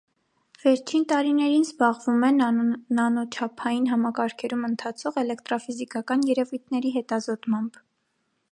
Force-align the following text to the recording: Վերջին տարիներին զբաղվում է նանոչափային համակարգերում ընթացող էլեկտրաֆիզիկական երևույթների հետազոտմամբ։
Վերջին 0.61 1.03
տարիներին 1.09 1.65
զբաղվում 1.67 2.23
է 2.29 2.29
նանոչափային 2.37 3.85
համակարգերում 3.93 4.65
ընթացող 4.71 5.23
էլեկտրաֆիզիկական 5.25 6.27
երևույթների 6.31 6.95
հետազոտմամբ։ 6.97 7.79